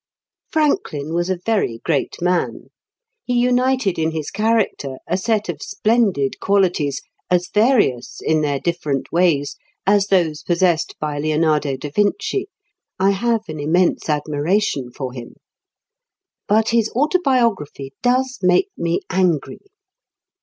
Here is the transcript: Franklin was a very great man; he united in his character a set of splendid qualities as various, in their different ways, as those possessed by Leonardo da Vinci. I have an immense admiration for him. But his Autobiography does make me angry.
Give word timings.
Franklin 0.51 1.13
was 1.13 1.29
a 1.29 1.37
very 1.45 1.77
great 1.85 2.19
man; 2.21 2.69
he 3.23 3.35
united 3.39 3.99
in 3.99 4.09
his 4.09 4.31
character 4.31 4.95
a 5.05 5.15
set 5.15 5.47
of 5.47 5.61
splendid 5.61 6.39
qualities 6.39 7.03
as 7.29 7.49
various, 7.53 8.19
in 8.19 8.41
their 8.41 8.59
different 8.59 9.11
ways, 9.11 9.57
as 9.85 10.07
those 10.07 10.41
possessed 10.41 10.95
by 10.99 11.19
Leonardo 11.19 11.77
da 11.77 11.91
Vinci. 11.91 12.47
I 12.99 13.11
have 13.11 13.41
an 13.47 13.59
immense 13.59 14.09
admiration 14.09 14.89
for 14.91 15.13
him. 15.13 15.35
But 16.47 16.69
his 16.69 16.89
Autobiography 16.95 17.93
does 18.01 18.39
make 18.41 18.69
me 18.75 19.01
angry. 19.11 19.61